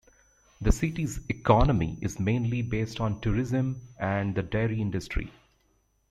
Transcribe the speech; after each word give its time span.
The 0.61 0.71
city's 0.71 1.19
economy 1.29 1.99
is 2.01 2.19
mainly 2.19 2.63
based 2.63 2.99
on 2.99 3.21
tourism 3.21 3.81
and 3.99 4.33
the 4.33 4.41
dairy 4.41 4.81
industry. 4.81 5.31